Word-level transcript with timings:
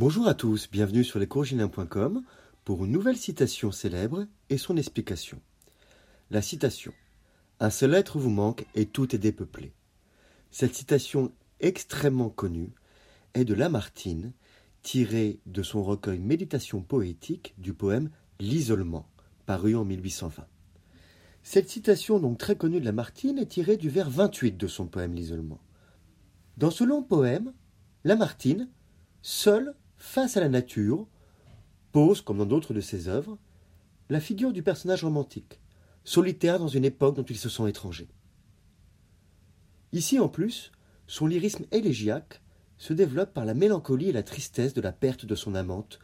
Bonjour 0.00 0.28
à 0.28 0.32
tous, 0.32 0.70
bienvenue 0.70 1.04
sur 1.04 1.18
lescourgilins.com 1.18 2.22
pour 2.64 2.86
une 2.86 2.90
nouvelle 2.90 3.18
citation 3.18 3.70
célèbre 3.70 4.26
et 4.48 4.56
son 4.56 4.78
explication. 4.78 5.42
La 6.30 6.40
citation 6.40 6.94
Un 7.60 7.68
seul 7.68 7.92
être 7.92 8.18
vous 8.18 8.30
manque 8.30 8.64
et 8.74 8.86
tout 8.86 9.14
est 9.14 9.18
dépeuplé. 9.18 9.74
Cette 10.50 10.74
citation 10.74 11.32
extrêmement 11.60 12.30
connue 12.30 12.72
est 13.34 13.44
de 13.44 13.52
Lamartine, 13.52 14.32
tirée 14.80 15.38
de 15.44 15.62
son 15.62 15.82
recueil 15.82 16.18
Méditation 16.18 16.80
poétique 16.80 17.52
du 17.58 17.74
poème 17.74 18.08
L'isolement, 18.38 19.06
paru 19.44 19.76
en 19.76 19.84
1820. 19.84 20.46
Cette 21.42 21.68
citation 21.68 22.18
donc 22.20 22.38
très 22.38 22.56
connue 22.56 22.80
de 22.80 22.86
Lamartine 22.86 23.36
est 23.36 23.50
tirée 23.50 23.76
du 23.76 23.90
vers 23.90 24.08
28 24.08 24.56
de 24.56 24.66
son 24.66 24.86
poème 24.86 25.12
L'isolement. 25.12 25.60
Dans 26.56 26.70
ce 26.70 26.84
long 26.84 27.02
poème, 27.02 27.52
Lamartine, 28.04 28.70
seul 29.20 29.74
face 30.00 30.38
à 30.38 30.40
la 30.40 30.48
nature, 30.48 31.06
pose, 31.92 32.22
comme 32.22 32.38
dans 32.38 32.46
d'autres 32.46 32.72
de 32.72 32.80
ses 32.80 33.08
œuvres, 33.08 33.38
la 34.08 34.18
figure 34.18 34.52
du 34.52 34.62
personnage 34.62 35.04
romantique, 35.04 35.60
solitaire 36.04 36.58
dans 36.58 36.68
une 36.68 36.86
époque 36.86 37.14
dont 37.14 37.22
il 37.22 37.36
se 37.36 37.50
sent 37.50 37.68
étranger. 37.68 38.08
Ici, 39.92 40.18
en 40.18 40.28
plus, 40.28 40.72
son 41.06 41.26
lyrisme 41.26 41.66
élégiaque 41.70 42.40
se 42.78 42.94
développe 42.94 43.34
par 43.34 43.44
la 43.44 43.52
mélancolie 43.52 44.08
et 44.08 44.12
la 44.12 44.22
tristesse 44.22 44.72
de 44.72 44.80
la 44.80 44.90
perte 44.90 45.26
de 45.26 45.34
son 45.34 45.54
amante, 45.54 45.98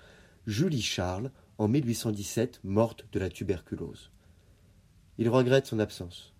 Julie 0.46 0.82
Charles, 0.82 1.32
en 1.56 1.66
1817, 1.66 2.60
morte 2.64 3.06
de 3.12 3.18
la 3.18 3.30
tuberculose. 3.30 4.10
Il 5.16 5.30
regrette 5.30 5.66
son 5.66 5.78
absence. 5.78 6.34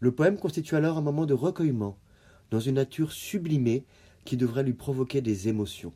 Le 0.00 0.12
poème 0.12 0.38
constitue 0.38 0.74
alors 0.74 0.98
un 0.98 1.02
moment 1.02 1.24
de 1.24 1.34
recueillement, 1.34 1.98
dans 2.50 2.60
une 2.60 2.74
nature 2.74 3.12
sublimée 3.12 3.86
qui 4.24 4.36
devrait 4.36 4.64
lui 4.64 4.74
provoquer 4.74 5.20
des 5.20 5.48
émotions, 5.48 5.92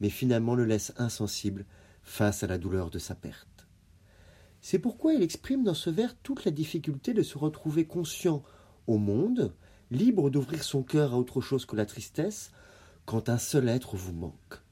mais 0.00 0.10
finalement 0.10 0.54
le 0.54 0.64
laisse 0.64 0.92
insensible 0.96 1.64
face 2.02 2.42
à 2.42 2.46
la 2.46 2.58
douleur 2.58 2.90
de 2.90 2.98
sa 2.98 3.14
perte. 3.14 3.66
C'est 4.60 4.78
pourquoi 4.78 5.14
il 5.14 5.22
exprime 5.22 5.64
dans 5.64 5.74
ce 5.74 5.90
vers 5.90 6.16
toute 6.16 6.44
la 6.44 6.50
difficulté 6.50 7.14
de 7.14 7.22
se 7.22 7.38
retrouver 7.38 7.84
conscient 7.84 8.42
au 8.86 8.98
monde, 8.98 9.54
libre 9.90 10.30
d'ouvrir 10.30 10.62
son 10.64 10.82
cœur 10.82 11.14
à 11.14 11.18
autre 11.18 11.40
chose 11.40 11.66
que 11.66 11.76
la 11.76 11.86
tristesse, 11.86 12.50
quand 13.04 13.28
un 13.28 13.38
seul 13.38 13.68
être 13.68 13.96
vous 13.96 14.12
manque. 14.12 14.62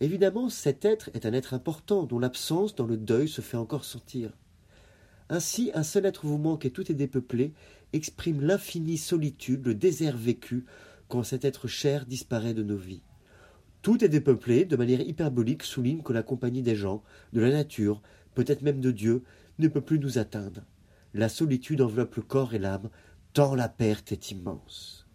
Évidemment, 0.00 0.48
cet 0.50 0.84
être 0.84 1.10
est 1.14 1.26
un 1.26 1.32
être 1.32 1.54
important 1.54 2.04
dont 2.04 2.18
l'absence 2.18 2.74
dans 2.74 2.86
le 2.86 2.96
deuil 2.96 3.28
se 3.28 3.40
fait 3.40 3.56
encore 3.56 3.84
sentir. 3.84 4.32
Ainsi, 5.28 5.70
un 5.74 5.82
seul 5.82 6.06
être 6.06 6.26
vous 6.26 6.38
manque 6.38 6.64
et 6.64 6.70
tout 6.70 6.90
est 6.90 6.94
dépeuplé 6.94 7.54
exprime 7.92 8.40
l'infinie 8.40 8.98
solitude, 8.98 9.64
le 9.64 9.74
désert 9.74 10.16
vécu 10.16 10.66
quand 11.08 11.22
cet 11.22 11.44
être 11.44 11.68
cher 11.68 12.04
disparaît 12.06 12.54
de 12.54 12.62
nos 12.62 12.76
vies. 12.76 13.02
Tout 13.86 14.04
est 14.04 14.08
dépeuplé, 14.08 14.64
de 14.64 14.74
manière 14.74 15.00
hyperbolique, 15.00 15.62
souligne 15.62 16.02
que 16.02 16.12
la 16.12 16.24
compagnie 16.24 16.62
des 16.62 16.74
gens, 16.74 17.04
de 17.32 17.40
la 17.40 17.50
nature, 17.50 18.02
peut-être 18.34 18.62
même 18.62 18.80
de 18.80 18.90
Dieu, 18.90 19.22
ne 19.60 19.68
peut 19.68 19.80
plus 19.80 20.00
nous 20.00 20.18
atteindre. 20.18 20.62
La 21.14 21.28
solitude 21.28 21.80
enveloppe 21.80 22.16
le 22.16 22.22
corps 22.22 22.52
et 22.52 22.58
l'âme, 22.58 22.90
tant 23.32 23.54
la 23.54 23.68
perte 23.68 24.10
est 24.10 24.32
immense. 24.32 25.06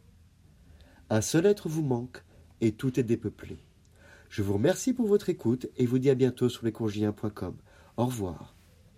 Un 1.09 1.19
seul 1.19 1.47
être 1.47 1.67
vous 1.67 1.83
manque, 1.83 2.23
et 2.61 2.72
tout 2.72 2.97
est 2.97 3.03
dépeuplé. 3.03 3.58
Je 4.30 4.41
vous 4.41 4.53
remercie 4.53 4.94
pour 4.94 5.08
votre 5.08 5.28
écoute 5.28 5.67
et 5.75 5.85
vous 5.85 6.00
dis 6.00 6.09
à 6.09 6.16
bientôt 6.16 6.47
sur 6.47 6.63
lescourgiens.com. 6.63 7.58
Au 7.97 8.06
revoir. 8.06 8.56